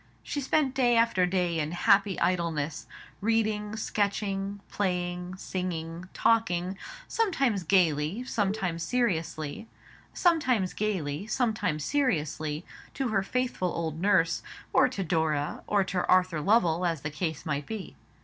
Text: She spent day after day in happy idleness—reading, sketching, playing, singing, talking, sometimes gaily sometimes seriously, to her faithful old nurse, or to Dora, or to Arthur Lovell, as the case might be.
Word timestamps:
She 0.23 0.41
spent 0.41 0.73
day 0.73 0.97
after 0.97 1.27
day 1.27 1.59
in 1.59 1.73
happy 1.73 2.19
idleness—reading, 2.19 3.75
sketching, 3.75 4.59
playing, 4.67 5.35
singing, 5.35 6.09
talking, 6.11 6.75
sometimes 7.07 7.61
gaily 7.61 8.23
sometimes 8.23 8.81
seriously, 8.81 9.67
to 10.15 10.23
her 13.09 13.21
faithful 13.23 13.67
old 13.69 13.99
nurse, 14.01 14.41
or 14.73 14.89
to 14.89 15.03
Dora, 15.03 15.61
or 15.67 15.83
to 15.83 16.03
Arthur 16.07 16.41
Lovell, 16.41 16.83
as 16.83 17.01
the 17.01 17.11
case 17.11 17.45
might 17.45 17.67
be. 17.67 17.95